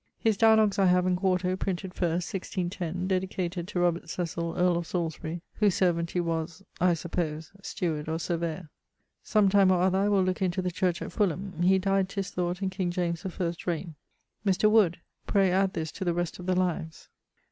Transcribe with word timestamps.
His 0.17 0.35
dialogues 0.35 0.79
I 0.79 0.87
have, 0.87 1.05
in 1.05 1.15
4to, 1.15 1.59
printed 1.59 1.93
first, 1.93 2.33
1610; 2.33 3.07
dedicated 3.07 3.67
to 3.67 4.01
Cecil, 4.05 4.55
earle 4.57 4.77
of 4.79 4.87
Salisbury, 4.87 5.43
whose 5.57 5.75
servant 5.75 6.09
he 6.09 6.19
was, 6.19 6.63
(I 6.79 6.95
suppose) 6.95 7.51
steward 7.61 8.09
or 8.09 8.17
surveyor. 8.17 8.71
Sometime 9.21 9.71
or 9.71 9.79
other 9.79 9.99
I 9.99 10.09
will 10.09 10.23
looke 10.23 10.41
into 10.41 10.63
the 10.63 10.71
church 10.71 11.03
at 11.03 11.11
Fulham: 11.11 11.61
he 11.61 11.77
died 11.77 12.09
('tis 12.09 12.31
thought) 12.31 12.63
in 12.63 12.71
King 12.71 12.89
James 12.89 13.21
the 13.21 13.29
first 13.29 13.67
raigne. 13.67 13.93
Mr. 14.43 14.71
Wood! 14.71 14.97
pray 15.27 15.51
add 15.51 15.73
this 15.73 15.91
to 15.91 16.03
the 16.03 16.15
rest 16.15 16.39
of 16.39 16.47
the 16.47 16.55
lives. 16.55 17.07